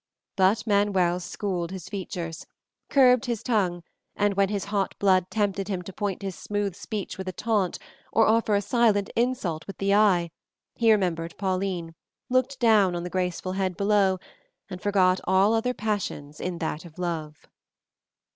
But 0.35 0.65
Manuel 0.65 1.19
schooled 1.19 1.69
his 1.69 1.87
features, 1.87 2.47
curbed 2.89 3.25
his 3.25 3.43
tongue, 3.43 3.83
and 4.15 4.33
when 4.33 4.49
his 4.49 4.65
hot 4.65 4.97
blood 4.97 5.29
tempted 5.29 5.67
him 5.67 5.83
to 5.83 5.93
point 5.93 6.23
his 6.23 6.33
smooth 6.35 6.73
speech 6.75 7.19
with 7.19 7.27
a 7.27 7.31
taunt, 7.31 7.77
or 8.11 8.25
offer 8.25 8.55
a 8.55 8.63
silent 8.63 9.11
insult 9.15 9.67
with 9.67 9.77
the 9.77 9.93
eye, 9.93 10.31
he 10.73 10.91
remembered 10.91 11.37
Pauline, 11.37 11.93
looked 12.31 12.59
down 12.59 12.95
on 12.95 13.03
the 13.03 13.11
graceful 13.11 13.51
head 13.51 13.77
below, 13.77 14.17
and 14.71 14.81
forgot 14.81 15.19
all 15.25 15.53
other 15.53 15.71
passions 15.75 16.39
in 16.39 16.57
that 16.57 16.83
of 16.83 16.97
love. 16.97 17.45